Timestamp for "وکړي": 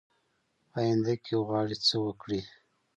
2.05-2.41